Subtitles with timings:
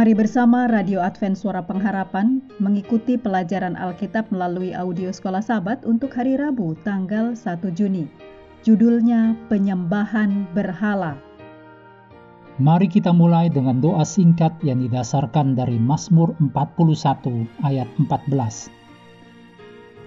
[0.00, 6.40] Mari bersama Radio Advent Suara Pengharapan mengikuti pelajaran Alkitab melalui audio Sekolah Sabat untuk hari
[6.40, 8.08] Rabu tanggal 1 Juni.
[8.64, 11.20] Judulnya Penyembahan Berhala.
[12.56, 18.72] Mari kita mulai dengan doa singkat yang didasarkan dari Mazmur 41 ayat 14.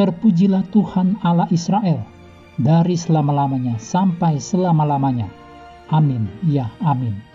[0.00, 2.00] Terpujilah Tuhan Allah Israel
[2.56, 5.28] dari selama-lamanya sampai selama-lamanya.
[5.92, 7.33] Amin, ya amin.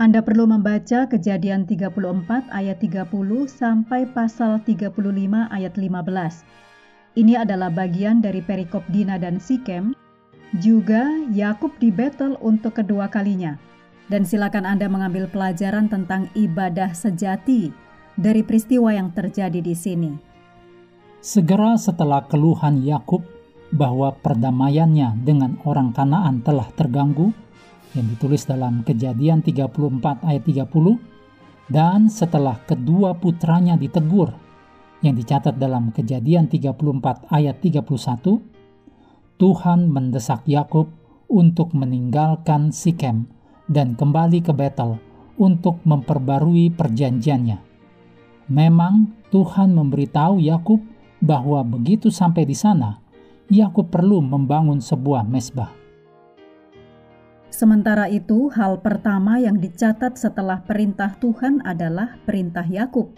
[0.00, 3.12] Anda perlu membaca Kejadian 34 ayat 30
[3.44, 4.96] sampai pasal 35
[5.52, 7.20] ayat 15.
[7.20, 9.92] Ini adalah bagian dari perikop Dina dan Sikem,
[10.56, 13.60] juga Yakub di Betel untuk kedua kalinya.
[14.08, 17.68] Dan silakan Anda mengambil pelajaran tentang ibadah sejati
[18.16, 20.16] dari peristiwa yang terjadi di sini.
[21.20, 23.20] Segera setelah keluhan Yakub
[23.68, 27.36] bahwa perdamaiannya dengan orang Kanaan telah terganggu,
[27.94, 30.70] yang ditulis dalam Kejadian 34 ayat 30
[31.70, 34.30] dan setelah kedua putranya ditegur
[35.00, 40.92] yang dicatat dalam Kejadian 34 ayat 31 Tuhan mendesak Yakub
[41.30, 43.24] untuk meninggalkan Sikem
[43.70, 45.00] dan kembali ke Betel
[45.40, 47.58] untuk memperbarui perjanjiannya.
[48.52, 50.82] Memang Tuhan memberitahu Yakub
[51.22, 53.00] bahwa begitu sampai di sana,
[53.48, 55.79] Yakub perlu membangun sebuah mesbah.
[57.50, 63.10] Sementara itu, hal pertama yang dicatat setelah perintah Tuhan adalah perintah Yakub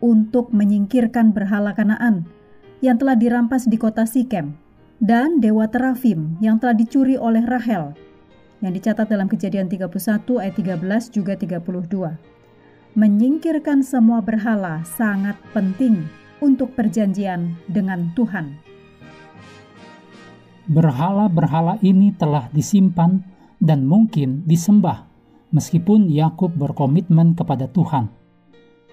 [0.00, 2.24] untuk menyingkirkan berhala Kanaan
[2.80, 4.56] yang telah dirampas di kota Sikem
[4.96, 7.92] dan dewa Terafim yang telah dicuri oleh Rahel
[8.64, 9.92] yang dicatat dalam Kejadian 31
[10.40, 12.16] ayat 13 juga 32.
[12.96, 16.08] Menyingkirkan semua berhala sangat penting
[16.40, 18.56] untuk perjanjian dengan Tuhan.
[20.66, 23.20] Berhala-berhala ini telah disimpan
[23.62, 25.08] dan mungkin disembah,
[25.52, 28.12] meskipun Yakub berkomitmen kepada Tuhan.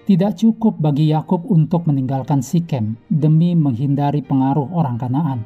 [0.04, 5.40] Tidak cukup bagi Yakub untuk meninggalkan Sikem demi menghindari pengaruh orang Kanaan.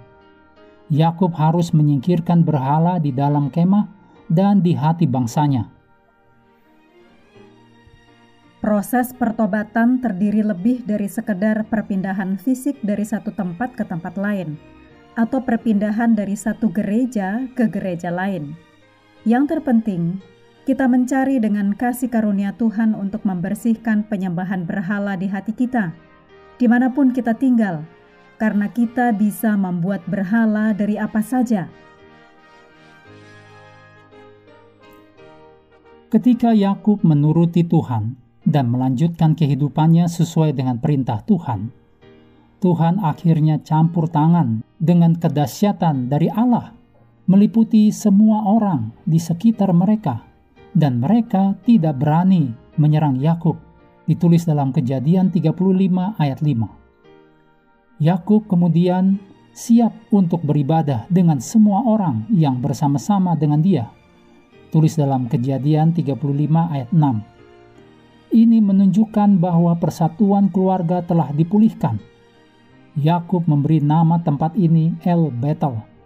[0.91, 3.87] Yakub harus menyingkirkan berhala di dalam kemah
[4.27, 5.71] dan di hati bangsanya.
[8.59, 14.59] Proses pertobatan terdiri lebih dari sekedar perpindahan fisik dari satu tempat ke tempat lain,
[15.15, 18.59] atau perpindahan dari satu gereja ke gereja lain.
[19.28, 20.25] Yang terpenting,
[20.65, 25.93] kita mencari dengan kasih karunia Tuhan untuk membersihkan penyembahan berhala di hati kita,
[26.56, 27.84] di mana pun kita tinggal,
[28.41, 31.69] karena kita bisa membuat berhala dari apa saja.
[36.09, 38.16] Ketika Yakub menuruti Tuhan
[38.49, 41.69] dan melanjutkan kehidupannya sesuai dengan perintah Tuhan,
[42.65, 46.78] Tuhan akhirnya campur tangan dengan kedahsyatan dari Allah
[47.28, 50.25] meliputi semua orang di sekitar mereka,
[50.72, 53.61] dan mereka tidak berani menyerang Yakub.
[54.09, 58.00] Ditulis dalam Kejadian 35 ayat 5.
[58.00, 59.21] Yakub kemudian
[59.53, 63.93] siap untuk beribadah dengan semua orang yang bersama-sama dengan dia.
[64.72, 66.16] Tulis dalam Kejadian 35
[66.72, 68.33] ayat 6.
[68.33, 72.00] Ini menunjukkan bahwa persatuan keluarga telah dipulihkan.
[72.97, 75.97] Yakub memberi nama tempat ini El Betel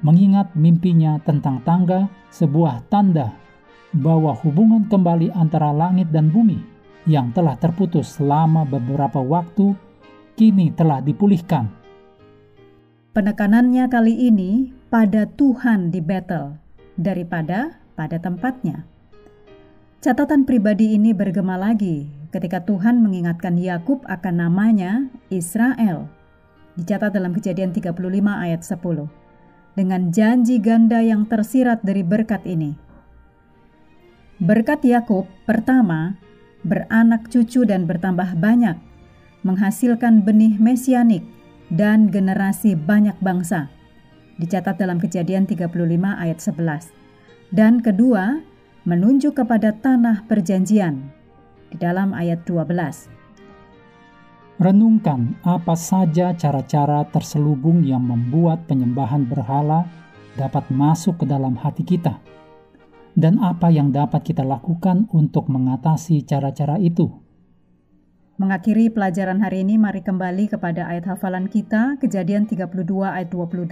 [0.00, 3.36] mengingat mimpinya tentang tangga, sebuah tanda
[3.92, 6.62] bahwa hubungan kembali antara langit dan bumi
[7.08, 9.74] yang telah terputus selama beberapa waktu
[10.38, 11.68] kini telah dipulihkan.
[13.10, 16.54] Penekanannya kali ini pada Tuhan di Betel
[16.94, 18.86] daripada pada tempatnya.
[20.00, 26.08] Catatan pribadi ini bergema lagi ketika Tuhan mengingatkan Yakub akan namanya Israel.
[26.78, 27.98] Dicatat dalam Kejadian 35
[28.30, 29.19] ayat 10
[29.78, 32.74] dengan janji ganda yang tersirat dari berkat ini.
[34.40, 36.16] Berkat Yakub pertama
[36.64, 38.76] beranak cucu dan bertambah banyak,
[39.44, 41.24] menghasilkan benih mesianik
[41.72, 43.68] dan generasi banyak bangsa.
[44.40, 45.68] Dicatat dalam Kejadian 35
[46.16, 46.88] ayat 11.
[47.52, 48.40] Dan kedua,
[48.88, 51.12] menunjuk kepada tanah perjanjian
[51.68, 53.19] di dalam ayat 12.
[54.60, 59.88] Renungkan apa saja cara-cara terselubung yang membuat penyembahan berhala
[60.36, 62.20] dapat masuk ke dalam hati kita,
[63.16, 67.08] dan apa yang dapat kita lakukan untuk mengatasi cara-cara itu.
[68.36, 72.68] Mengakhiri pelajaran hari ini, mari kembali kepada ayat hafalan kita, Kejadian 32
[73.08, 73.64] ayat 28.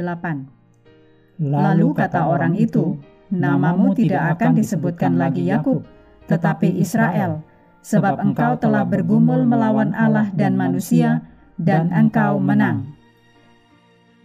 [1.37, 2.97] Lalu kata orang itu,
[3.29, 5.85] namamu tidak akan disebutkan lagi Yakub,
[6.33, 7.45] tetapi Israel,
[7.83, 11.25] sebab engkau telah bergumul melawan Allah dan manusia,
[11.59, 12.95] dan engkau menang.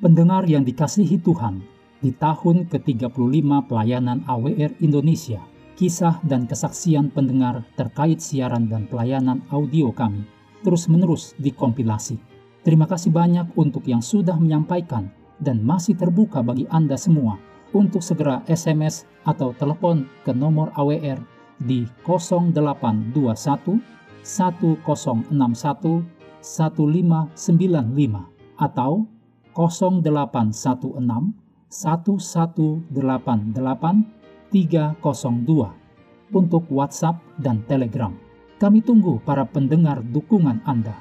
[0.03, 1.63] Pendengar yang dikasihi Tuhan,
[2.03, 5.39] di tahun ke-35 pelayanan AWR Indonesia,
[5.79, 10.27] kisah dan kesaksian pendengar terkait siaran dan pelayanan audio kami
[10.63, 12.17] terus-menerus dikompilasi.
[12.63, 15.11] Terima kasih banyak untuk yang sudah menyampaikan
[15.43, 17.35] dan masih terbuka bagi Anda semua
[17.75, 23.81] untuk segera SMS atau telepon ke nomor AWR di 0821
[24.23, 26.03] 1061
[26.43, 28.27] 1595
[28.57, 29.05] atau
[29.53, 31.33] 0816
[31.69, 34.03] 1188
[34.53, 35.73] 302
[36.33, 38.13] untuk WhatsApp dan Telegram.
[38.61, 40.93] Kami tunggu para pendengar dukungan Anda.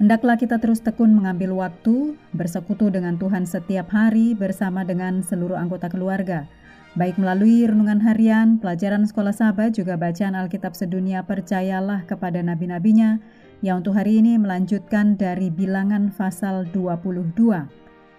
[0.00, 5.86] Hendaklah kita terus tekun mengambil waktu bersekutu dengan Tuhan setiap hari bersama dengan seluruh anggota
[5.86, 6.50] keluarga,
[6.92, 13.16] baik melalui renungan harian, pelajaran sekolah sahabat, juga bacaan Alkitab sedunia percayalah kepada nabi-nabinya,
[13.64, 17.32] yang untuk hari ini melanjutkan dari bilangan pasal 22.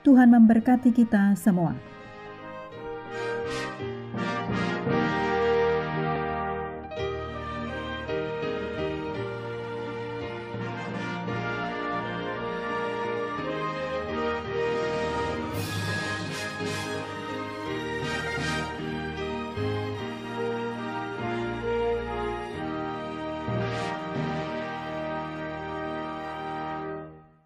[0.04, 1.93] Tuhan memberkati kita semua.